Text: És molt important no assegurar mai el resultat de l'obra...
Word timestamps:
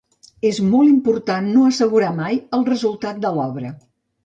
És 0.51 0.61
molt 0.69 0.89
important 0.93 1.51
no 1.51 1.67
assegurar 1.67 2.11
mai 2.23 2.41
el 2.59 2.67
resultat 2.73 3.23
de 3.29 3.35
l'obra... 3.39 3.73